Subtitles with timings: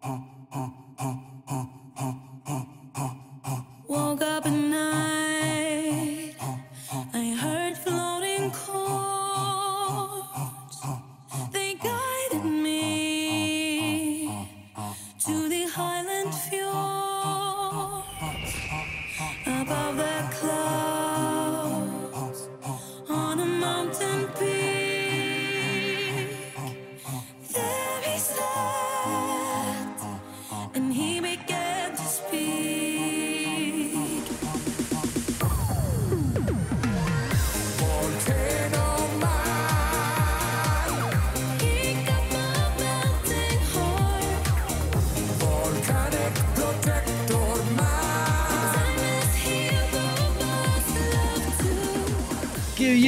[0.00, 1.27] 哼哼哼。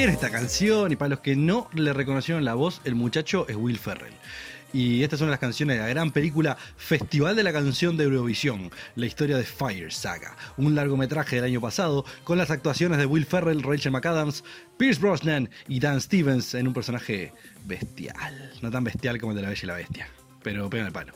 [0.09, 0.91] Esta canción.
[0.91, 4.15] Y para los que no le reconocieron la voz, el muchacho es Will Ferrell.
[4.73, 8.71] Y estas son las canciones de la gran película Festival de la Canción de Eurovisión,
[8.95, 13.27] la historia de Fire Saga, un largometraje del año pasado con las actuaciones de Will
[13.27, 14.43] Ferrell, Rachel McAdams,
[14.79, 17.35] Pierce Brosnan y Dan Stevens en un personaje
[17.67, 18.53] bestial.
[18.63, 20.09] No tan bestial como el de la Bella y la Bestia,
[20.43, 21.13] pero pegan el palo.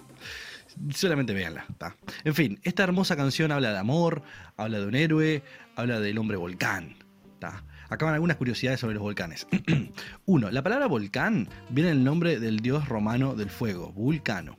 [0.94, 1.64] Solamente véanla.
[1.78, 1.96] ¿tá?
[2.22, 4.22] En fin, esta hermosa canción habla de amor,
[4.58, 5.42] habla de un héroe,
[5.74, 6.96] habla del hombre volcán.
[7.38, 7.64] ¿tá?
[7.88, 9.46] Acá van algunas curiosidades sobre los volcanes.
[10.26, 14.58] Uno, la palabra volcán viene del nombre del dios romano del fuego, Vulcano.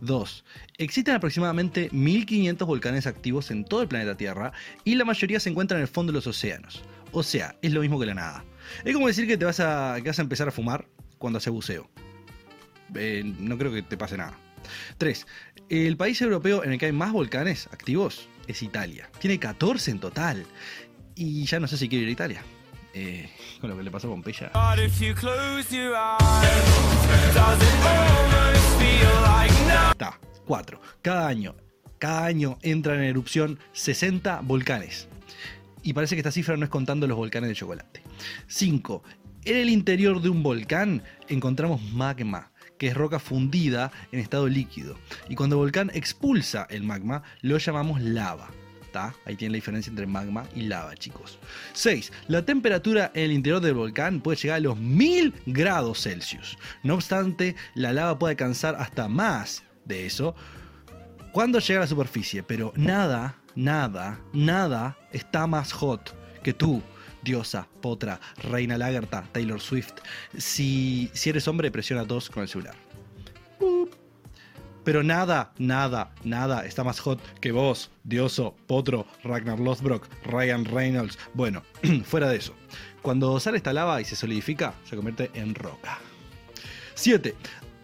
[0.00, 0.44] 2.
[0.78, 4.52] Existen aproximadamente 1500 volcanes activos en todo el planeta Tierra
[4.84, 6.82] y la mayoría se encuentran en el fondo de los océanos.
[7.12, 8.44] O sea, es lo mismo que la nada.
[8.84, 10.86] Es como decir que te vas a, que vas a empezar a fumar
[11.18, 11.88] cuando hace buceo.
[12.94, 14.34] Eh, no creo que te pase nada.
[14.98, 15.26] 3.
[15.68, 19.10] El país europeo en el que hay más volcanes activos es Italia.
[19.18, 20.46] Tiene 14 en total.
[21.14, 22.42] Y ya no sé si quiero ir a Italia.
[23.00, 24.50] Eh, con lo que le pasó a Pompeya.
[29.92, 30.18] Está.
[30.44, 30.80] 4.
[31.00, 31.54] Cada año,
[31.98, 35.08] cada año entran en erupción 60 volcanes.
[35.84, 38.02] Y parece que esta cifra no es contando los volcanes de chocolate.
[38.48, 39.04] 5.
[39.44, 44.98] En el interior de un volcán encontramos magma, que es roca fundida en estado líquido.
[45.28, 48.50] Y cuando el volcán expulsa el magma, lo llamamos lava.
[49.24, 51.38] Ahí tienen la diferencia entre magma y lava, chicos.
[51.72, 52.12] 6.
[52.28, 56.56] La temperatura en el interior del volcán puede llegar a los 1000 grados Celsius.
[56.82, 60.34] No obstante, la lava puede alcanzar hasta más de eso
[61.32, 66.82] cuando llega a la superficie, pero nada, nada, nada está más hot que tú,
[67.22, 69.94] diosa, potra, reina lagerta, Taylor Swift.
[70.36, 72.74] Si, si eres hombre, presiona 2 con el celular.
[74.88, 81.18] Pero nada, nada, nada está más hot que vos, dioso, potro, Ragnar Lothbrok, Ryan Reynolds.
[81.34, 81.62] Bueno,
[82.04, 82.54] fuera de eso.
[83.02, 85.98] Cuando sale esta lava y se solidifica, se convierte en roca.
[86.94, 87.34] 7.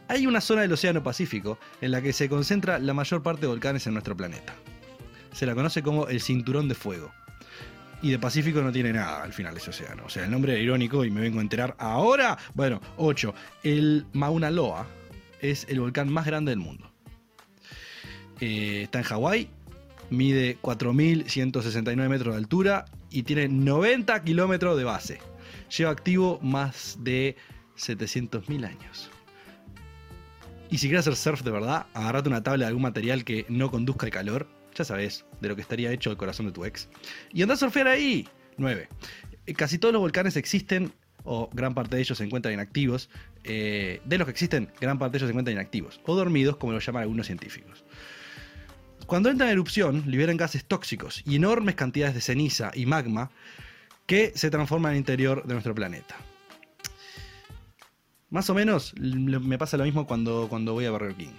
[0.08, 3.48] Hay una zona del Océano Pacífico en la que se concentra la mayor parte de
[3.48, 4.54] volcanes en nuestro planeta.
[5.34, 7.12] Se la conoce como el Cinturón de Fuego.
[8.00, 10.04] Y de Pacífico no tiene nada al final ese océano.
[10.06, 12.38] O sea, el nombre era irónico y me vengo a enterar ahora.
[12.54, 13.34] Bueno, 8.
[13.62, 14.86] El Mauna Loa
[15.42, 16.93] es el volcán más grande del mundo.
[18.40, 19.50] Eh, está en Hawái,
[20.10, 25.18] mide 4.169 metros de altura y tiene 90 kilómetros de base.
[25.76, 27.36] Lleva activo más de
[27.76, 29.10] 700.000 años.
[30.70, 33.70] Y si quieres hacer surf de verdad, agarrate una tabla de algún material que no
[33.70, 36.88] conduzca el calor, ya sabes, de lo que estaría hecho el corazón de tu ex.
[37.32, 38.28] Y anda a surfear ahí.
[38.56, 38.88] 9.
[39.56, 40.92] Casi todos los volcanes existen,
[41.24, 43.08] o gran parte de ellos se encuentran inactivos.
[43.44, 46.72] eh, de los que existen, gran parte de ellos se encuentran inactivos, o dormidos, como
[46.72, 47.84] lo llaman algunos científicos.
[49.06, 53.30] Cuando entran en erupción, liberan gases tóxicos y enormes cantidades de ceniza y magma
[54.06, 56.16] que se transforman en el interior de nuestro planeta.
[58.30, 61.34] Más o menos me pasa lo mismo cuando, cuando voy a Burger King.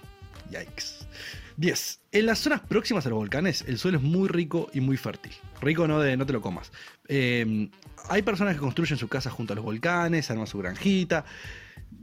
[0.50, 1.06] Yikes.
[1.56, 2.00] 10.
[2.12, 5.32] En las zonas próximas a los volcanes, el suelo es muy rico y muy fértil.
[5.60, 6.70] Rico no de no te lo comas.
[7.08, 7.70] Eh,
[8.08, 11.24] hay personas que construyen sus casas junto a los volcanes, arman su granjita.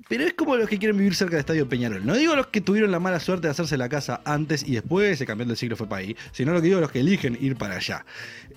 [0.09, 2.05] Pero es como los que quieren vivir cerca del estadio Peñarol.
[2.05, 5.17] No digo los que tuvieron la mala suerte de hacerse la casa antes y después
[5.17, 7.55] se cambió del siglo fue para ahí, sino lo que digo los que eligen ir
[7.55, 8.05] para allá.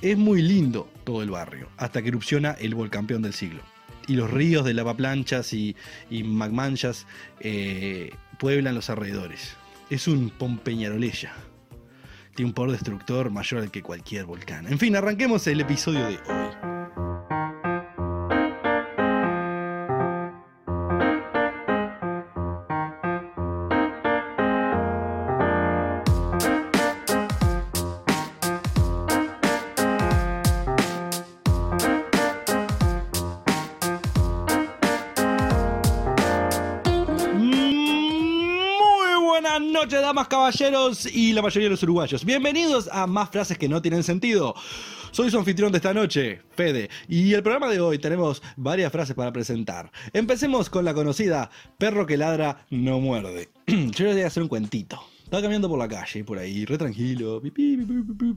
[0.03, 3.63] Es muy lindo todo el barrio, hasta que erupciona el volcampeón del siglo.
[4.09, 5.77] Y los ríos de lavaplanchas y,
[6.11, 7.07] y magmanchas
[7.41, 9.57] eh, pueblan los alrededores.
[9.89, 11.33] Es un Pompeñaroleya.
[12.35, 14.67] Tiene un poder destructor mayor al que cualquier volcán.
[14.67, 16.76] En fin, arranquemos el episodio de hoy.
[40.07, 42.25] Damas, caballeros y la mayoría de los uruguayos.
[42.25, 44.55] Bienvenidos a más frases que no tienen sentido.
[45.11, 49.17] Soy su anfitrión de esta noche, Fede, y el programa de hoy tenemos varias frases
[49.17, 49.91] para presentar.
[50.13, 53.49] Empecemos con la conocida perro que ladra no muerde.
[53.67, 55.03] Yo les voy a hacer un cuentito.
[55.25, 57.43] Estaba caminando por la calle, por ahí, re tranquilo,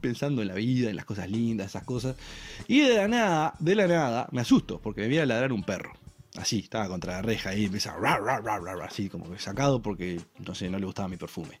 [0.00, 2.16] pensando en la vida, en las cosas lindas, esas cosas.
[2.66, 5.62] Y de la nada, de la nada, me asusto, porque me viene a ladrar un
[5.62, 5.92] perro.
[6.36, 9.82] Así, estaba contra la reja y empieza ra, ra, ra, ra, así como que sacado
[9.82, 11.60] porque, no no le gustaba mi perfume.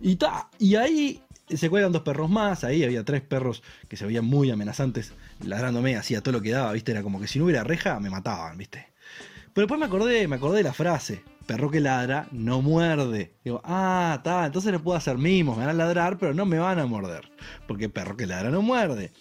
[0.00, 4.04] Y ta, y ahí se cuelgan dos perros más, ahí había tres perros que se
[4.04, 7.46] veían muy amenazantes, ladrándome, hacía todo lo que daba, viste, era como que si no
[7.46, 8.88] hubiera reja me mataban, viste.
[9.54, 13.32] Pero después me acordé, me acordé de la frase, perro que ladra no muerde.
[13.44, 16.58] Digo, ah, está, entonces le puedo hacer mimos, me van a ladrar, pero no me
[16.58, 17.30] van a morder,
[17.68, 19.12] porque perro que ladra no muerde.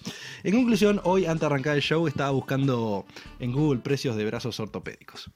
[0.43, 3.05] En conclusión, hoy antes de arrancar el show estaba buscando
[3.39, 5.29] en Google precios de brazos ortopédicos.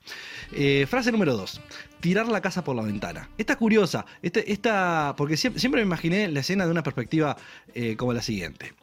[0.51, 1.62] Eh, frase número 2.
[2.00, 3.30] Tirar la casa por la ventana.
[3.38, 7.38] Esta es curiosa, este- esta, porque siempre, siempre me imaginé la escena de una perspectiva
[7.75, 8.74] eh, como la siguiente.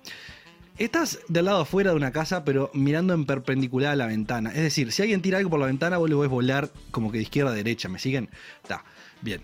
[0.78, 4.50] Estás del lado afuera de una casa, pero mirando en perpendicular a la ventana.
[4.50, 7.16] Es decir, si alguien tira algo por la ventana, vos lo ves volar como que
[7.16, 7.88] de izquierda a derecha.
[7.88, 8.28] ¿Me siguen?
[8.62, 8.84] Está,
[9.22, 9.40] bien.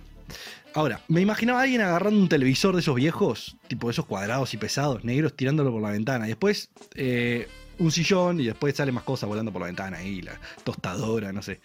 [0.74, 4.58] Ahora, me imaginaba a alguien agarrando un televisor de esos viejos, tipo esos cuadrados y
[4.58, 6.26] pesados, negros, tirándolo por la ventana.
[6.26, 10.20] Y después eh, un sillón y después sale más cosas volando por la ventana ahí,
[10.20, 11.60] la tostadora, no sé.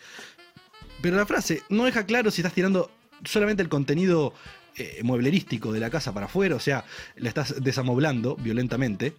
[1.02, 2.90] Pero la frase no deja claro si estás tirando
[3.26, 4.34] solamente el contenido
[4.78, 6.86] eh, mueblerístico de la casa para afuera, o sea,
[7.16, 9.14] la estás desamoblando violentamente,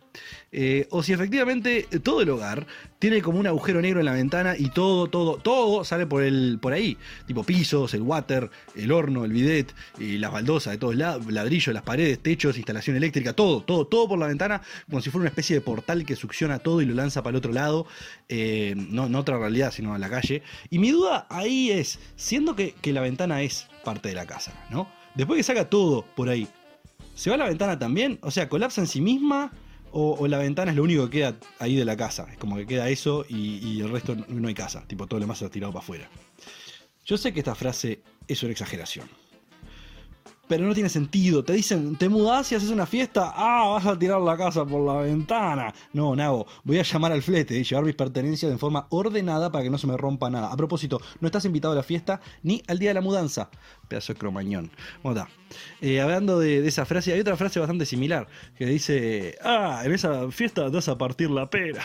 [0.53, 2.67] eh, o si efectivamente todo el hogar
[2.99, 6.59] tiene como un agujero negro en la ventana y todo, todo, todo sale por, el,
[6.61, 6.97] por ahí,
[7.27, 11.75] tipo pisos, el water, el horno, el bidet, y las baldosas de todos lados, ladrillos,
[11.75, 15.31] las paredes, techos, instalación eléctrica, todo, todo, todo por la ventana, como si fuera una
[15.31, 17.87] especie de portal que succiona todo y lo lanza para el otro lado,
[18.29, 20.43] eh, no, no otra realidad, sino a la calle.
[20.71, 24.53] Y mi duda ahí es, siendo que, que la ventana es parte de la casa,
[24.71, 24.98] ¿no?
[25.19, 26.47] Después que saca todo por ahí,
[27.17, 28.21] ¿se va la ventana también?
[28.23, 29.51] O sea, ¿colapsa en sí misma?
[29.91, 32.29] O, la ventana es lo único que queda ahí de la casa?
[32.31, 35.25] Es como que queda eso y, y el resto no, hay casa, tipo todo lo
[35.25, 36.09] demás ha tirado para afuera.
[37.05, 39.09] Yo sé que esta frase es una exageración.
[40.49, 41.45] Pero no tiene sentido.
[41.45, 43.33] Te dicen, te mudás y haces una fiesta.
[43.35, 45.75] Ah, vas a tirar la casa por la ventana.
[45.93, 49.65] No, Nago, voy a llamar al flete y llevar mis pertenencias de forma ordenada para
[49.65, 50.51] que no se me rompa nada.
[50.51, 53.51] A propósito, no estás invitado a la fiesta ni al día de la mudanza.
[53.89, 54.71] Pedazo de cromañón.
[55.03, 55.31] Bueno, está.
[55.81, 59.93] Eh, hablando de, de esa frase, hay otra frase bastante similar que dice: Ah, en
[59.93, 61.85] esa fiesta vas a partir la pera.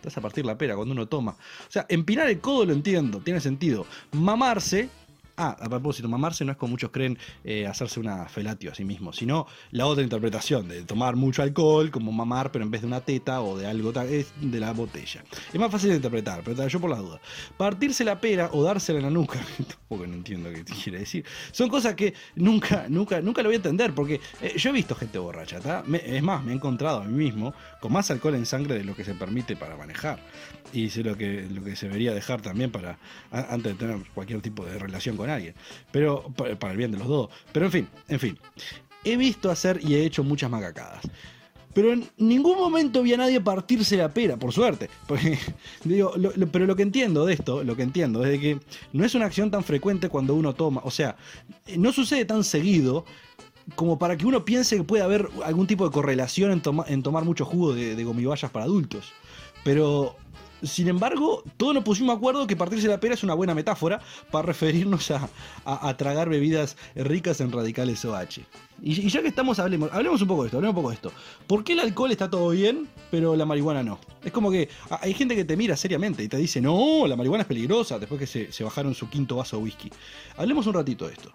[0.00, 1.32] Te vas a partir la pera cuando uno toma.
[1.32, 3.86] O sea, empinar el codo lo entiendo, tiene sentido.
[4.12, 4.88] Mamarse.
[5.36, 8.84] Ah, a propósito, mamarse no es como muchos creen eh, hacerse una felatio a sí
[8.84, 12.86] mismo, sino la otra interpretación de tomar mucho alcohol, como mamar, pero en vez de
[12.86, 15.24] una teta o de algo es de la botella.
[15.52, 17.20] Es más fácil de interpretar, pero yo por las dudas.
[17.56, 21.24] Partirse la pera o dársela en la nuca, tampoco no entiendo qué quiere decir.
[21.50, 24.94] Son cosas que nunca, nunca, nunca lo voy a entender, porque eh, yo he visto
[24.94, 25.82] gente borracha, ¿tá?
[25.86, 28.84] Me- es más, me he encontrado a mí mismo con más alcohol en sangre de
[28.84, 30.18] lo que se permite para manejar.
[30.74, 32.98] Y sé lo que, lo que se debería dejar también para
[33.30, 35.54] a- antes de tener cualquier tipo de relación con alguien.
[35.90, 37.28] Pero pa- para el bien de los dos.
[37.52, 38.38] Pero en fin, en fin.
[39.04, 41.00] He visto hacer y he hecho muchas macacadas.
[41.74, 44.90] Pero en ningún momento vi a nadie partirse la pera, por suerte.
[45.06, 45.38] Porque,
[45.84, 46.12] digo,
[46.52, 48.60] pero lo que entiendo de esto, lo que entiendo es de que
[48.92, 50.82] no es una acción tan frecuente cuando uno toma.
[50.84, 51.16] O sea,
[51.78, 53.06] no sucede tan seguido
[53.74, 57.24] como para que uno piense que puede haber algún tipo de correlación en, en tomar
[57.24, 59.12] mucho jugo de, de gomibayas para adultos.
[59.64, 60.16] Pero,
[60.62, 64.00] sin embargo, todos nos pusimos de acuerdo que partirse la pera es una buena metáfora
[64.30, 65.28] para referirnos a,
[65.64, 68.40] a- tragar bebidas ricas en radicales OH.
[68.82, 71.12] Y, ya que estamos, hablemos, hablemos un poco de esto, hablemos un poco de esto.
[71.46, 73.98] ¿Por qué el alcohol está todo bien, pero la marihuana no?
[74.24, 74.68] Es como que
[75.00, 78.18] hay gente que te mira seriamente y te dice, no, la marihuana es peligrosa, después
[78.18, 79.90] que se, se bajaron su quinto vaso de whisky.
[80.36, 81.32] Hablemos un ratito de esto.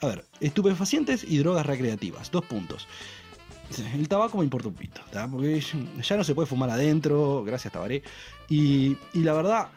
[0.00, 2.30] A ver, estupefacientes y drogas recreativas.
[2.30, 2.86] Dos puntos.
[3.94, 5.26] El tabaco me importa un pito, ¿tá?
[5.28, 5.60] porque
[6.00, 8.00] ya no se puede fumar adentro, gracias Tabaré.
[8.48, 9.68] Y, y la verdad,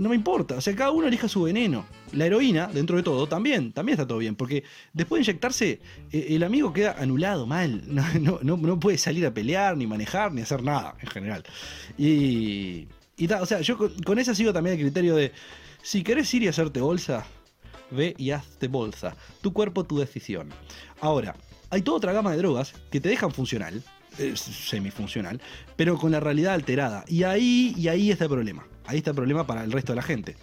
[0.00, 0.56] no me importa.
[0.56, 1.84] O sea, cada uno elija su veneno.
[2.12, 4.34] La heroína, dentro de todo, también, también está todo bien.
[4.34, 7.82] Porque después de inyectarse, eh, el amigo queda anulado, mal.
[8.20, 11.44] No, no, no, puede salir a pelear, ni manejar, ni hacer nada, en general.
[11.98, 12.88] Y.
[13.16, 15.32] y o sea, yo con, con esa sigo también el criterio de.
[15.82, 17.26] Si querés ir y hacerte bolsa,
[17.90, 19.16] ve y hazte bolsa.
[19.42, 20.48] Tu cuerpo, tu decisión.
[21.00, 21.36] Ahora,
[21.68, 23.82] hay toda otra gama de drogas que te dejan funcional,
[24.16, 25.40] semifuncional,
[25.76, 27.04] pero con la realidad alterada.
[27.08, 28.66] Y ahí, y ahí está el problema.
[28.86, 30.36] Ahí está el problema para el resto de la gente.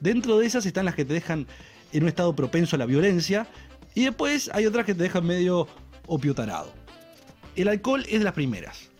[0.00, 1.46] Dentro de esas están las que te dejan
[1.92, 3.46] en un estado propenso a la violencia.
[3.94, 5.68] Y después hay otras que te dejan medio
[6.06, 6.72] opiotarado.
[7.56, 8.90] El alcohol es de las primeras.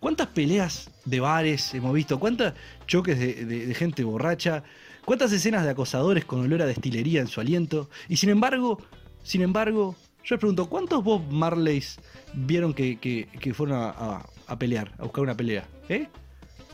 [0.00, 2.18] ¿Cuántas peleas de bares hemos visto?
[2.18, 2.54] ¿Cuántos
[2.86, 4.64] choques de, de- de gente borracha?
[5.04, 7.88] ¿Cuántas escenas de acosadores con olor a destilería en su aliento?
[8.08, 8.82] Y sin embargo,
[9.22, 11.98] sin embargo, Yo les pregunto, ¿cuántos Bob Marleys
[12.34, 15.66] vieron que, que- fueron a, a- pelear, a buscar una pelea?
[15.88, 16.06] ¿Eh?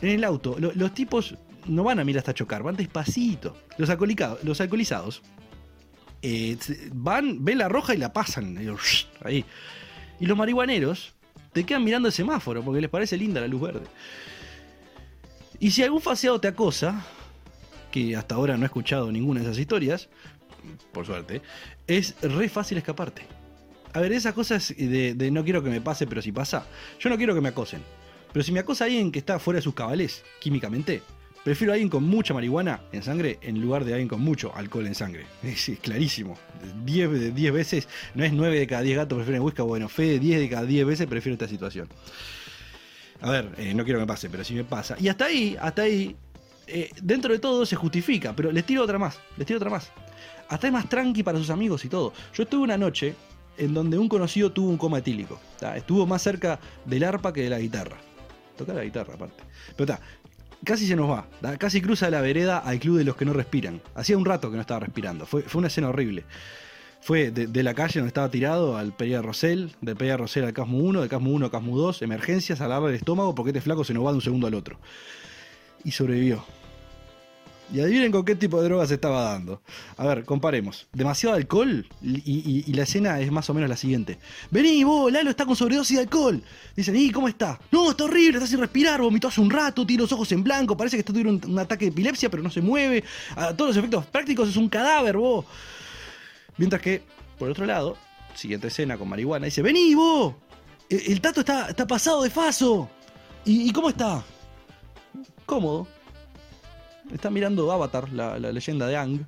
[0.03, 0.57] En el auto.
[0.59, 1.35] Lo- los tipos
[1.67, 3.57] no van a mirar hasta chocar, van despacito.
[3.79, 5.23] Los, alcoholicados, los alcoholizados
[6.23, 6.57] eh,
[6.93, 8.57] van, ven la roja y la pasan.
[9.25, 9.45] Ahí.
[10.21, 11.15] Y los marihuaneros
[11.53, 13.87] te quedan mirando el semáforo porque les parece linda la luz verde.
[15.59, 17.05] Y si algún faseado te acosa,
[17.91, 20.09] que hasta ahora no he escuchado ninguna de esas historias,
[20.93, 21.41] por suerte,
[21.87, 23.23] es re fácil escaparte.
[23.93, 26.67] A ver, esas cosas de, no quiero que me pase, pero si pasa,
[27.01, 27.83] yo no quiero que me acosen.
[28.33, 31.03] Pero si me acosa alguien que está fuera de sus cabales, químicamente,
[31.45, 34.87] prefiero a alguien con mucha marihuana en sangre en lugar de alguien con mucho alcohol
[34.87, 35.27] en sangre.
[35.43, 36.37] Es, clarísimo.
[36.85, 40.19] 10 de 10 veces, no es 9 de cada 10 gatos prefieren whisky, bueno, fe
[40.19, 41.89] 10 de cada 10 veces prefiero esta situación.
[43.21, 44.97] A ver, eh, no quiero que me pase, pero si me pasa.
[45.01, 46.15] Y hasta ahí, hasta ahí,
[46.67, 49.91] eh, dentro de todo se justifica, pero les tiro otra más, les tiro otra más.
[50.49, 52.13] Hasta es más tranqui para sus amigos y todo.
[52.35, 53.15] Yo estuve una noche
[53.59, 55.39] en donde un conocido tuvo un coma etílico.
[55.77, 57.97] Estuvo más cerca del arpa que de la guitarra.
[58.57, 59.43] Toca la guitarra aparte.
[59.77, 60.05] Pero está,
[60.65, 61.27] casi se nos va.
[61.59, 63.81] Casi cruza la vereda al club de los que no respiran.
[63.95, 65.27] Hacía un rato que no estaba respirando.
[65.27, 66.25] Fue, una escena horrible.
[67.01, 70.53] Fue de, de la calle donde estaba tirado al Pereira Rosell, del Pereira Rosell al
[70.53, 73.85] Casmo 1, del Casmo 1 al Casmo 2, emergencias, alarma del estómago porque este flaco
[73.85, 74.79] se nos va de un segundo al otro.
[75.85, 76.45] Y sobrevivió.
[77.71, 79.61] Y adivinen con qué tipo de drogas estaba dando.
[79.99, 80.87] A ver, comparemos.
[80.93, 84.19] Demasiado alcohol y, la escena es más o menos la siguiente.
[84.51, 86.43] Vení vos, Lalo está con sobredosis de alcohol.
[86.75, 87.61] Dicen, ¿y cómo está?
[87.71, 90.77] No, está horrible, está sin respirar, vomitó hace un rato, tiene los ojos en blanco,
[90.77, 93.05] parece que está teniendo un, ataque de epilepsia, pero no se mueve.
[93.37, 95.45] A todos los efectos prácticos es un cadáver, vos.
[96.57, 97.03] Mientras que,
[97.39, 97.99] por otro lado,
[98.35, 100.35] siguiente escena con marihuana, dice, vení vos,
[100.89, 102.89] el, el tato está, está pasado de faso.
[103.45, 104.25] ¿Y, y cómo está?
[105.45, 105.87] Cómodo.
[107.13, 109.21] Está mirando Avatar, la, la leyenda de Ang.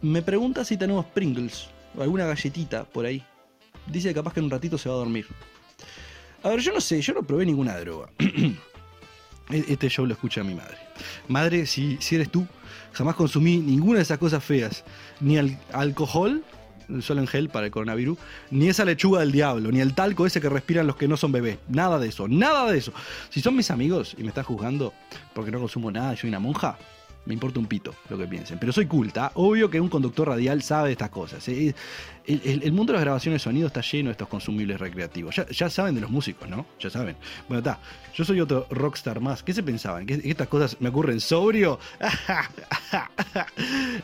[0.00, 3.24] Me pregunta si tenemos Pringles o alguna galletita por ahí.
[3.86, 5.26] Dice que capaz que en un ratito se va a dormir.
[6.42, 8.10] A ver, yo no sé, yo no probé ninguna droga.
[9.50, 10.78] E- Este show lo escucha mi madre.
[11.28, 12.46] Madre, si, si eres tú,
[12.92, 14.84] jamás consumí ninguna de esas cosas feas.
[15.20, 16.42] Ni al- alcohol,
[17.00, 18.18] solo en gel para el coronavirus,
[18.50, 21.32] ni esa lechuga del diablo, ni el talco ese que respiran los que no son
[21.32, 21.58] bebés.
[21.68, 22.92] Nada de eso, nada de eso.
[23.30, 24.92] Si son mis amigos y me están juzgando
[25.34, 26.76] porque no consumo nada, soy una monja,
[27.24, 28.58] me importa un pito lo que piensen.
[28.58, 29.30] Pero soy culta.
[29.34, 31.46] Obvio que un conductor radial sabe de estas cosas.
[31.48, 31.74] Eh,
[32.26, 35.34] El, mundo de las grabaciones de sonido está lleno de estos consumibles recreativos.
[35.50, 36.66] Ya, saben de los músicos, ¿no?
[36.80, 37.16] Ya saben.
[37.48, 37.80] Bueno, está.
[38.14, 39.42] Yo soy otro rockstar más.
[39.42, 40.06] ¿Qué se pensaban?
[40.06, 41.78] ¿Que estas cosas me ocurren sobrio?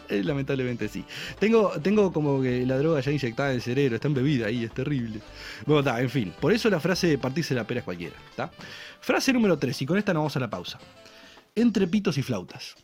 [0.09, 1.05] Eh, Lamentablemente sí.
[1.39, 4.73] Tengo, tengo como que la droga ya inyectada en el cerebro, está embebida ahí, es
[4.73, 5.21] terrible.
[5.67, 6.33] Bueno, está, en fin.
[6.41, 8.17] Por eso la frase de partirse la pera es cualquiera.
[9.01, 10.79] Frase número 3, y con esta nos vamos a la pausa.
[11.55, 12.77] Entre pitos y flautas.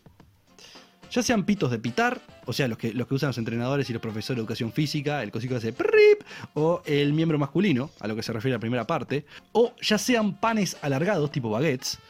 [1.15, 3.93] Ya sean pitos de pitar, o sea, los que, los que usan los entrenadores y
[3.93, 6.23] los profesores de educación física, el cosito hace prip,
[6.55, 10.35] o el miembro masculino, a lo que se refiere la primera parte, o ya sean
[10.41, 12.01] panes alargados, tipo baguettes,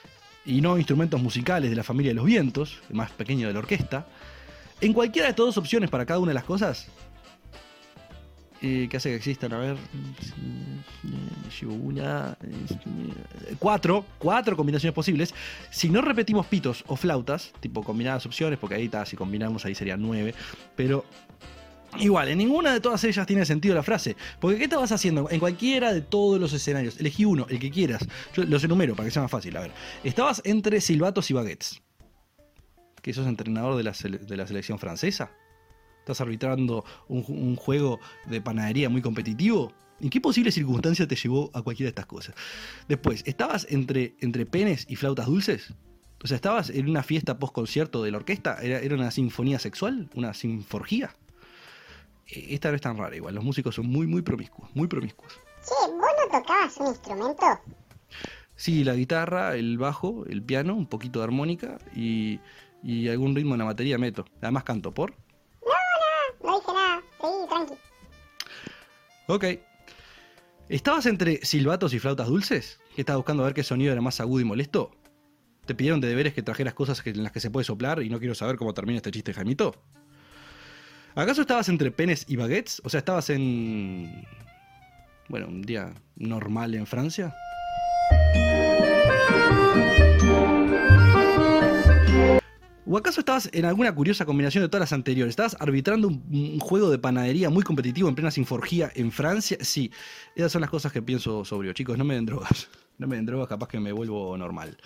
[0.47, 3.59] y no instrumentos musicales de la familia de los vientos, el más pequeño de la
[3.59, 4.07] orquesta.
[4.81, 6.89] En cualquiera de estas dos opciones para cada una de las cosas,
[8.63, 9.77] eh, que hace que existan, a ver,
[11.61, 15.35] llevo una, eh, cuatro, cuatro combinaciones posibles.
[15.71, 19.75] Si no repetimos pitos o flautas, tipo combinadas opciones, porque ahí está, si combinamos ahí
[19.75, 20.35] serían nueve,
[20.77, 21.05] pero
[21.99, 25.41] igual, en ninguna de todas ellas tiene sentido la frase, porque ¿qué estabas haciendo en
[25.41, 26.99] cualquiera de todos los escenarios?
[26.99, 29.73] Elegí uno, el que quieras, yo los enumero para que sea más fácil, a ver,
[30.03, 31.83] estabas entre silbatos y baguettes,
[33.03, 35.31] que sos entrenador de la, de la selección francesa.
[36.05, 39.73] ¿Estás arbitrando un, ju- un juego de panadería muy competitivo?
[40.03, 42.35] ¿En qué posible circunstancia te llevó a cualquiera de estas cosas?
[42.89, 45.73] Después, ¿estabas entre, entre penes y flautas dulces?
[46.23, 48.59] O sea, ¿estabas en una fiesta post concierto de la orquesta?
[48.63, 50.11] ¿Era, era una sinfonía sexual?
[50.15, 51.17] ¿Una sinforgía?
[52.27, 55.33] Eh, Esta no es tan rara igual, los músicos son muy, muy promiscuos, muy promiscuos.
[55.63, 57.47] Che, ¿vos no tocabas un instrumento?
[58.57, 62.41] Sí, la guitarra, el bajo, el piano, un poquito de armónica y,
[62.83, 64.27] y algún ritmo en la batería meto.
[64.43, 65.15] Además canto, ¿por?
[69.27, 69.45] Ok.
[70.69, 72.81] ¿Estabas entre silbatos y flautas dulces?
[72.95, 74.91] ¿Que estabas buscando a ver qué sonido era más agudo y molesto?
[75.67, 78.19] ¿Te pidieron de deberes que trajeras cosas en las que se puede soplar y no
[78.19, 79.75] quiero saber cómo termina este chiste, Jaimito?
[81.15, 82.83] ¿Acaso estabas entre penes y baguettes?
[82.85, 84.27] O sea, estabas en...
[85.29, 87.35] Bueno, un día normal en Francia.
[92.87, 95.33] ¿O acaso estabas en alguna curiosa combinación de todas las anteriores?
[95.33, 99.57] ¿Estabas arbitrando un, juego de panadería muy competitivo en plena sinforgía en Francia?
[99.61, 99.91] Sí,
[100.35, 101.73] esas son las cosas que pienso sobrio.
[101.73, 102.69] Chicos, no me den drogas.
[102.99, 104.77] No me den drogas, capaz que me vuelvo normal.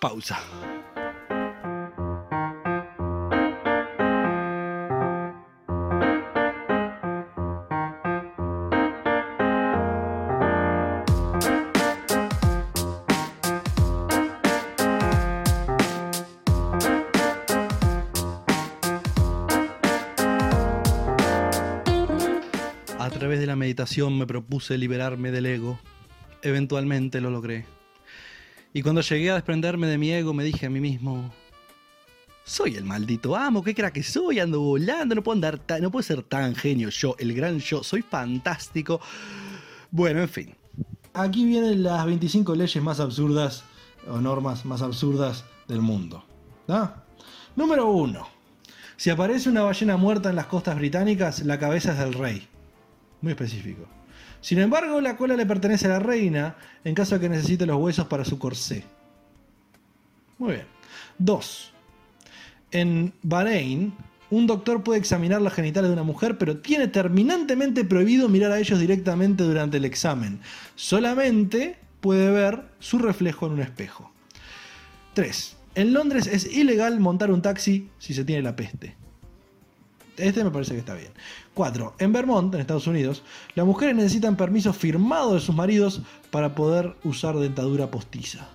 [0.00, 0.38] Pausa.
[24.10, 25.78] Me propuse liberarme del ego.
[26.42, 27.66] Eventualmente lo logré.
[28.72, 31.32] Y cuando llegué a desprenderme de mi ego me dije a mí mismo,
[32.44, 36.22] soy el maldito amo, qué crack que soy, ando volando, no puedo andar no ser
[36.22, 39.00] tan genio yo, el gran yo, soy fantástico.
[39.90, 40.54] Bueno, en fin.
[41.14, 43.64] Aquí vienen las 25 leyes más absurdas
[44.08, 46.24] o normas más absurdas del mundo.
[47.56, 48.28] Número 1.
[48.98, 52.48] Si aparece una ballena muerta en las costas británicas, la cabeza es del rey.
[53.26, 53.88] Muy específico.
[54.40, 56.54] Sin embargo, la cola le pertenece a la reina
[56.84, 58.84] en caso de que necesite los huesos para su corsé.
[60.38, 60.66] Muy bien.
[61.18, 61.72] 2.
[62.70, 63.92] En Bahrein,
[64.30, 68.60] un doctor puede examinar los genitales de una mujer, pero tiene terminantemente prohibido mirar a
[68.60, 70.38] ellos directamente durante el examen.
[70.76, 74.12] Solamente puede ver su reflejo en un espejo.
[75.14, 75.56] 3.
[75.74, 78.94] En Londres es ilegal montar un taxi si se tiene la peste.
[80.16, 81.12] Este me parece que está bien.
[81.54, 81.94] 4.
[81.98, 83.22] En Vermont, en Estados Unidos,
[83.54, 88.48] las mujeres necesitan permiso firmado de sus maridos para poder usar dentadura postiza.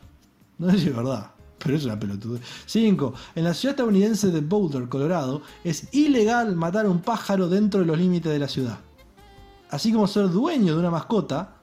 [0.57, 2.39] No sé si es verdad, pero es una pelotuda.
[2.65, 3.13] 5.
[3.35, 7.85] En la ciudad estadounidense de Boulder, Colorado, es ilegal matar a un pájaro dentro de
[7.85, 8.79] los límites de la ciudad.
[9.69, 11.55] Así como ser dueño de una mascota.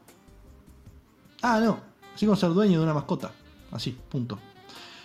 [1.43, 1.81] Ah, no.
[2.15, 3.33] Así como ser dueño de una mascota.
[3.71, 4.39] Así, punto.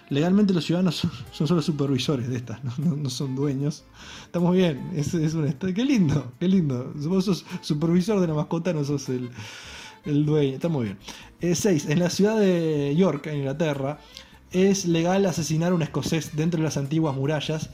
[0.10, 3.84] Legalmente los ciudadanos son, solo supervisores de estas, no, son dueños.
[4.26, 6.92] Está muy bien, es, es un Qué lindo, qué lindo.
[6.96, 9.30] Vos sos supervisor de la mascota, no sos el,
[10.06, 10.56] el dueño.
[10.56, 10.98] Está muy bien.
[11.56, 11.90] 6.
[11.90, 14.00] en la ciudad de York, en Inglaterra,
[14.52, 17.70] es legal asesinar a un escocés dentro de las antiguas murallas,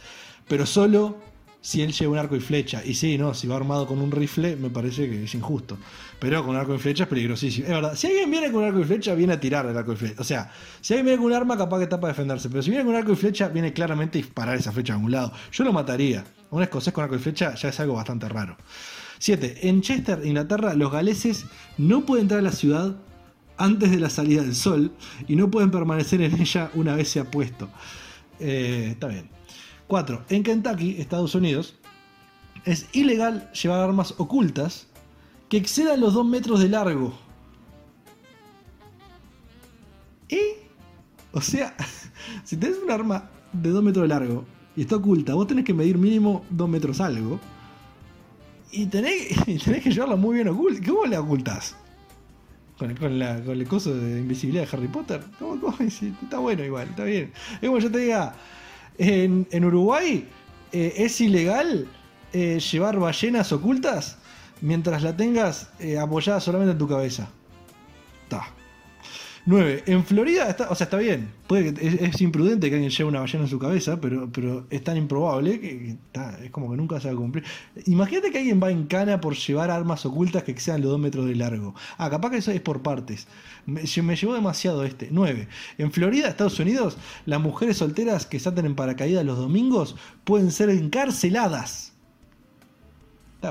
[0.48, 1.18] pero solo
[1.62, 2.84] si él lleva un arco y flecha.
[2.86, 5.78] Y sí, no, si va armado con un rifle, me parece que es injusto.
[6.20, 7.68] Pero con arco y flecha es peligrosísimo.
[7.68, 9.96] Es verdad, si alguien viene con arco y flecha, viene a tirar el arco y
[9.96, 10.22] flecha.
[10.22, 12.50] O sea, si alguien viene con un arma, capaz que está para defenderse.
[12.50, 15.12] Pero si viene con arco y flecha, viene claramente a disparar esa flecha a un
[15.12, 15.34] lado.
[15.52, 16.24] Yo lo mataría.
[16.52, 18.58] Un escocés con arco y flecha ya es algo bastante raro.
[19.20, 19.68] 7.
[19.68, 21.46] En Chester, Inglaterra, los galeses
[21.78, 22.96] no pueden entrar a la ciudad
[23.58, 24.94] antes de la salida del sol
[25.28, 27.70] y no pueden permanecer en ella una vez se ha puesto.
[28.40, 29.39] Eh, está bien.
[29.90, 30.26] 4.
[30.30, 31.74] En Kentucky, Estados Unidos,
[32.64, 34.86] es ilegal llevar armas ocultas
[35.50, 37.12] que excedan los 2 metros de largo.
[40.30, 40.40] ¿Y?
[41.32, 41.76] O sea,
[42.44, 45.74] si tenés un arma de 2 metros de largo y está oculta, vos tenés que
[45.74, 47.40] medir mínimo 2 metros algo.
[48.72, 50.86] Y tenés, tenés que llevarla muy bien oculta.
[50.86, 51.76] ¿Cómo la ocultás?
[52.78, 55.22] Con, la, con el coso de invisibilidad de Harry Potter.
[55.40, 55.78] ¿Cómo, cómo?
[55.80, 57.34] Está bueno igual, está bien.
[57.60, 58.36] Es como yo te diga,
[59.00, 60.28] en, Uruguay
[60.72, 61.88] eh, es ilegal
[62.34, 64.18] eh, llevar ballenas ocultas
[64.62, 67.30] mientras la tengas eh, apoyada solamente en tu cabeza.
[69.50, 69.84] 9.
[69.88, 71.32] En Florida está, o sea, está bien.
[71.48, 74.68] Puede que, es, es imprudente que alguien lleve una ballena en su cabeza, pero, pero
[74.70, 77.44] es tan improbable que, está- es como que nunca se va a cumplir.
[77.86, 81.26] Imagínate que alguien va en cana por llevar armas ocultas que excedan los 2 metros
[81.26, 81.74] de largo.
[81.98, 83.28] Ah, capaz que eso es por partes.
[83.66, 85.08] Me, me llevó demasiado este.
[85.12, 85.48] 9.
[85.80, 90.70] En Florida, Estados Unidos, las mujeres solteras que saltan en paracaídas los domingos pueden ser
[90.70, 91.89] encarceladas.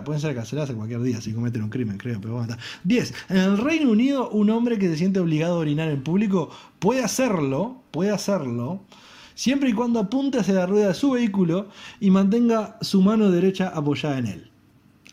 [0.05, 2.63] Pueden ser encarceladas en cualquier día si cometen un crimen, creo, pero bueno, está.
[2.85, 3.15] 10.
[3.31, 7.03] En el Reino Unido, un hombre que se siente obligado a orinar en público puede
[7.03, 8.83] hacerlo, puede hacerlo,
[9.35, 11.69] siempre y cuando apunte hacia la rueda de su vehículo
[12.01, 14.51] y mantenga su mano derecha apoyada en él.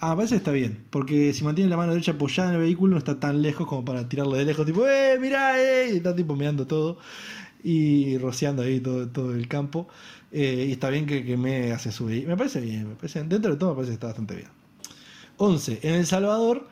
[0.01, 2.91] Ah, parece que está bien, porque si mantiene la mano derecha apoyada en el vehículo
[2.91, 5.91] no está tan lejos como para tirarle de lejos, tipo, ¡eh, mirá, eh!
[5.93, 6.97] Y está tipo mirando todo
[7.63, 9.87] y rociando ahí todo, todo el campo.
[10.31, 12.31] Eh, y está bien que, que me hace su vehículo.
[12.31, 14.64] Me parece bien, me parece, dentro de todo me parece que está bastante bien.
[15.37, 15.79] 11.
[15.83, 16.67] En El Salvador,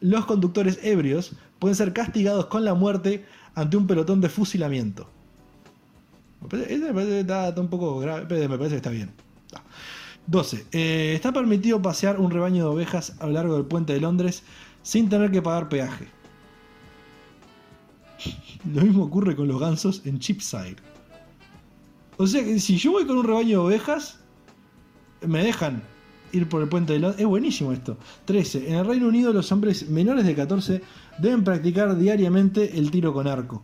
[0.00, 3.24] los conductores ebrios pueden ser castigados con la muerte
[3.54, 5.08] ante un pelotón de fusilamiento.
[6.42, 9.10] Me parece, que está, un poco grave, pero me parece que está bien.
[9.54, 9.62] Ah.
[10.26, 10.66] 12.
[10.72, 14.42] Eh, está permitido pasear un rebaño de ovejas a lo largo del puente de Londres
[14.82, 16.06] sin tener que pagar peaje.
[18.72, 20.76] Lo mismo ocurre con los gansos en Cheapside.
[22.16, 24.18] O sea que si yo voy con un rebaño de ovejas,
[25.26, 25.82] me dejan
[26.32, 27.20] ir por el puente de Londres.
[27.20, 27.96] Es buenísimo esto.
[28.24, 28.68] 13.
[28.68, 30.82] En el Reino Unido los hombres menores de 14
[31.18, 33.62] deben practicar diariamente el tiro con arco.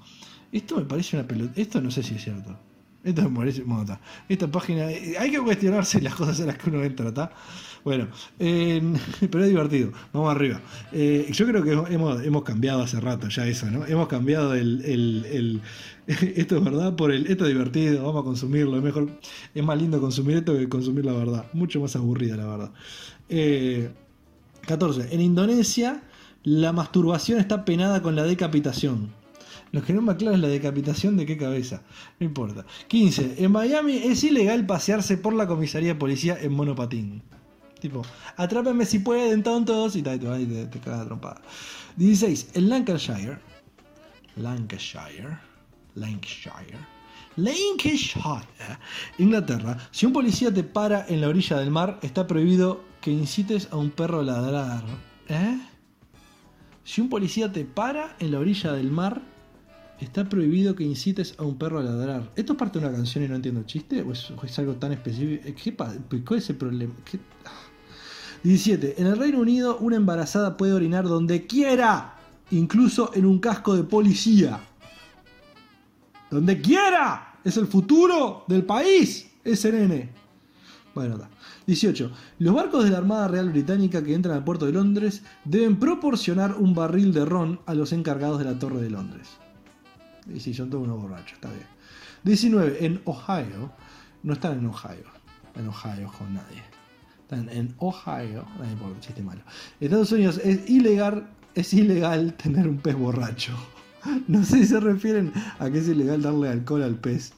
[0.51, 1.53] Esto me parece una pelota.
[1.61, 2.57] Esto no sé si es cierto.
[3.05, 3.63] Esto me parece.
[3.63, 3.99] Bueno.
[4.29, 4.91] Esta página.
[4.91, 7.33] eh, Hay que cuestionarse las cosas a las que uno entra, ¿está?
[7.85, 8.81] Bueno, eh,
[9.31, 9.93] pero es divertido.
[10.13, 10.61] Vamos arriba.
[10.93, 13.87] Eh, yo creo que hemos, hemos cambiado hace rato ya eso, ¿no?
[13.87, 15.61] Hemos cambiado el,
[16.07, 17.27] Esto es verdad por el.
[17.27, 18.77] Esto es divertido, vamos a consumirlo.
[18.77, 19.09] Es mejor.
[19.55, 21.47] Es más lindo consumir esto que consumir la verdad.
[21.53, 22.71] Mucho más aburrida, la verdad.
[23.29, 23.91] Eh,
[24.67, 25.15] 14.
[25.15, 26.03] En Indonesia,
[26.45, 29.13] la masturbación está penada con la decapitación.
[29.73, 31.83] Lo que no me aclara es la decapitación de qué cabeza.
[32.21, 32.67] No importa.
[32.89, 33.37] 15.
[33.39, 37.23] En Miami es ilegal pasearse por la comisaría de policía en monopatín.
[37.83, 38.03] Tipo,
[38.37, 41.43] atrápenme si pueden, tontos, y te, te, te cagas a trompada.
[41.97, 42.51] 16.
[42.55, 43.39] En Lancashire,
[44.37, 45.37] Lancashire,
[45.97, 46.79] Lancashire,
[47.37, 48.47] Lancashire,
[49.19, 53.67] Inglaterra, si un policía te para en la orilla del mar, está prohibido que incites
[53.73, 54.85] a un perro a ladrar.
[55.29, 55.59] ¿Eh?
[56.85, 59.23] Si un policía te para en la orilla del mar,
[60.01, 62.31] está prohibido que incites a un perro a ladrar.
[62.37, 64.03] ¿Esto es parte de una canción y no entiendo chiste?
[64.03, 65.49] ¿O es, algo tan específico?
[65.63, 65.95] ¿Qué, pa-
[66.27, 66.95] ¿Cuál es el problema?
[67.09, 67.21] ¿Qué-
[68.43, 69.01] 17.
[69.01, 72.17] En el Reino Unido, una embarazada puede orinar donde quiera,
[72.51, 74.61] incluso en un casco de policía.
[76.31, 77.39] Donde quiera.
[77.45, 79.31] Es el futuro del país.
[79.45, 80.11] Ese nene.
[80.95, 81.29] Bueno, está.
[81.67, 82.11] 18.
[82.41, 86.57] Los barcos de la Armada Real Británica que entran al puerto de Londres deben proporcionar
[86.57, 89.29] un barril de ron a los encargados de la Torre de Londres.
[90.33, 91.67] Y si son todos unos borrachos, está bien.
[92.25, 92.85] 19.
[92.85, 93.73] En Ohio.
[94.23, 95.07] No están en Ohio.
[95.55, 96.63] En Ohio con nadie.
[97.33, 98.45] En Ohio.
[98.59, 99.41] No importa, chiste malo.
[99.81, 103.53] Estados Unidos es ilegal, es ilegal tener un pez borracho.
[104.27, 107.33] No sé si se refieren a que es ilegal darle alcohol al pez.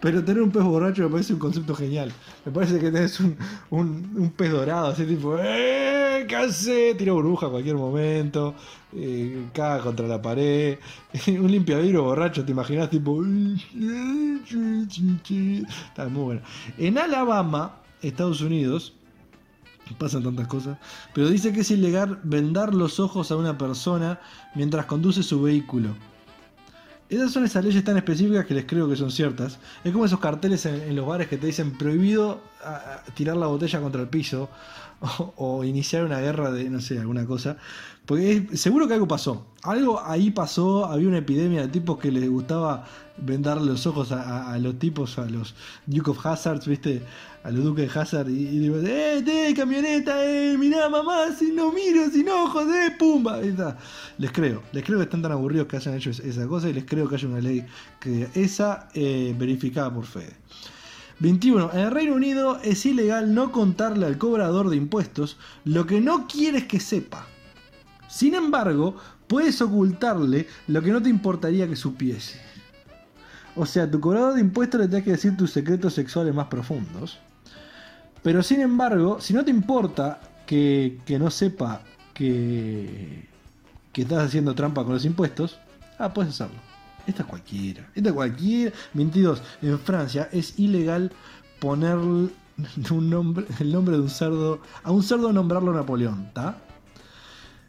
[0.00, 2.12] Pero tener un pez borracho me parece un concepto genial.
[2.44, 3.36] Me parece que tenés un,
[3.70, 6.26] un, pez dorado, así tipo, ¡eh!
[6.28, 6.94] ¿Qué hace?
[6.94, 8.54] Tira burbuja a cualquier momento,
[8.94, 10.78] eh, caga contra la pared.
[11.26, 12.90] un limpiavidrio borracho, ¿te imaginas?
[12.90, 13.24] Tipo,
[15.88, 16.42] está muy bueno.
[16.76, 18.92] En Alabama, Estados Unidos,
[19.92, 20.78] pasan tantas cosas,
[21.12, 24.18] pero dice que es ilegal vendar los ojos a una persona
[24.54, 25.90] mientras conduce su vehículo.
[27.10, 29.58] Esas son esas leyes tan específicas que les creo que son ciertas.
[29.84, 33.46] Es como esos carteles en, los bares que te dicen prohibido a- a tirar la
[33.46, 34.48] botella contra el piso
[35.18, 37.58] o, o iniciar una guerra de, no sé, alguna cosa.
[38.06, 39.46] Porque es- seguro que algo pasó.
[39.62, 44.56] Algo ahí pasó, había una epidemia de tipos que les gustaba vendarle los ojos a,
[44.58, 45.54] los tipos, a los
[45.86, 47.02] Duke of Hazards, ¿viste?
[47.44, 50.56] A los Duques de Hazard y, y digo, ¡eh, te, camioneta, eh!
[50.58, 53.40] Mirá, mamá, si no miro, sin ojos, eh, pumba.
[53.42, 53.76] Está.
[54.18, 56.72] Les creo, les creo que están tan aburridos que hayan hecho es- esa cosa y
[56.72, 57.64] les creo que haya una ley
[58.00, 60.34] que esa eh, verificada por Fede.
[61.20, 61.70] 21.
[61.74, 66.26] En el Reino Unido es ilegal no contarle al cobrador de impuestos lo que no
[66.26, 67.26] quieres que sepa.
[68.08, 68.96] Sin embargo,
[69.26, 72.40] puedes ocultarle lo que no te importaría que supiese.
[73.56, 77.18] O sea, tu cobrador de impuestos le tenés que decir tus secretos sexuales más profundos.
[78.22, 81.82] Pero sin embargo, si no te importa que, que no sepa
[82.14, 83.28] que,
[83.92, 85.58] que estás haciendo trampa con los impuestos,
[85.98, 86.60] ah, puedes hacerlo.
[87.06, 87.86] Esta es cualquiera.
[87.94, 88.72] Esta es cualquiera.
[88.94, 89.42] 22.
[89.62, 91.12] En Francia es ilegal
[91.60, 94.60] poner un nombre, el nombre de un cerdo.
[94.82, 96.56] A un cerdo nombrarlo Napoleón, ¿está?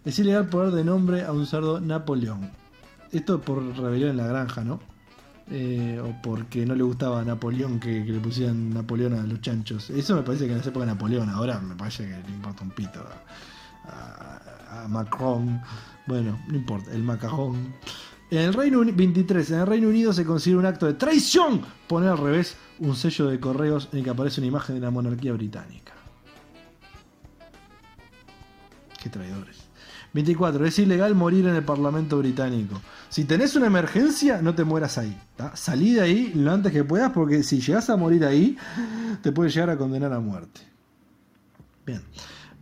[0.06, 2.52] Es ilegal poner de nombre a un cerdo Napoleón.
[3.12, 4.80] Esto por rebelión en la granja, ¿no?
[5.52, 9.90] Eh, o porque no le gustaba a Napoleón que, le pusieran Napoleón a los chanchos.
[9.92, 12.72] Eso me parece que en esa época Napoleón, ahora me parece que le importa un
[12.72, 13.06] pito
[13.86, 15.62] a, Macron.
[16.08, 17.74] Bueno, no importa, el macarrón.
[18.32, 21.62] En el Reino Unido, 23, en el Reino Unido se considera un acto de traición
[21.88, 24.92] poner al revés un sello de correos en el que aparece una imagen de la
[24.92, 25.94] monarquía británica.
[29.02, 29.65] Qué traidores.
[30.16, 30.66] 24.
[30.66, 32.82] Es ilegal morir en el Parlamento británico.
[33.10, 35.16] Si tenés una emergencia, no te mueras ahí.
[35.56, 38.58] Salí de ahí lo antes que puedas porque si llegas a morir ahí,
[39.22, 40.62] te puede llegar a condenar a muerte.
[41.86, 42.02] Bien.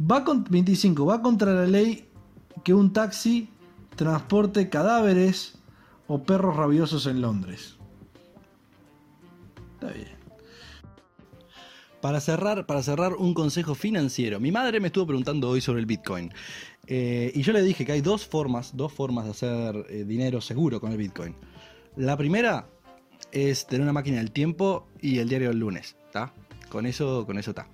[0.01, 1.05] Va con, 25.
[1.05, 2.09] Va contra la ley
[2.63, 3.47] que un taxi
[3.95, 5.53] transporte cadáveres
[6.07, 7.75] o perros rabiosos en Londres.
[9.75, 10.23] Está bien.
[12.01, 14.39] Para cerrar, para cerrar, un consejo financiero.
[14.39, 16.33] Mi madre me estuvo preguntando hoy sobre el Bitcoin.
[16.87, 20.41] Eh, y yo le dije que hay dos formas, dos formas de hacer eh, dinero
[20.41, 21.35] seguro con el Bitcoin.
[21.95, 22.67] La primera
[23.31, 25.95] es tener una máquina del tiempo y el diario del lunes.
[26.11, 26.33] ¿tá?
[26.69, 27.67] Con eso, con eso está.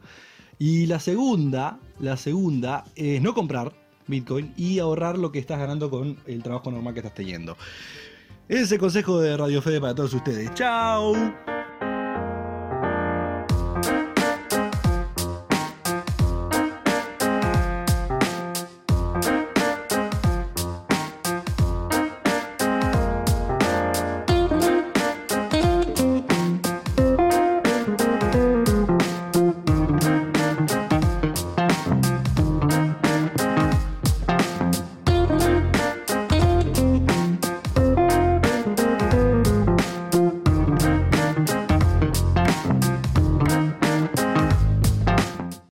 [0.57, 3.73] Y la segunda, la segunda es no comprar
[4.07, 7.57] Bitcoin y ahorrar lo que estás ganando con el trabajo normal que estás teniendo.
[8.47, 10.53] Ese es el consejo de Radio Fede para todos ustedes.
[10.55, 11.13] ¡Chao!